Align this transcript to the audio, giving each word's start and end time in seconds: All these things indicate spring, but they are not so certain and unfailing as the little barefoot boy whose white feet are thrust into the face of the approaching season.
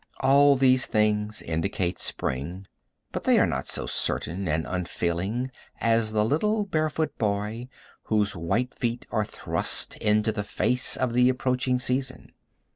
All 0.21 0.55
these 0.55 0.87
things 0.87 1.43
indicate 1.43 1.99
spring, 1.99 2.65
but 3.11 3.23
they 3.23 3.37
are 3.37 3.45
not 3.45 3.67
so 3.67 3.85
certain 3.85 4.47
and 4.47 4.65
unfailing 4.67 5.51
as 5.79 6.11
the 6.11 6.25
little 6.25 6.65
barefoot 6.65 7.15
boy 7.19 7.69
whose 8.05 8.35
white 8.35 8.73
feet 8.73 9.05
are 9.11 9.23
thrust 9.25 9.97
into 9.97 10.31
the 10.31 10.43
face 10.43 10.97
of 10.97 11.13
the 11.13 11.29
approaching 11.29 11.79
season. 11.79 12.31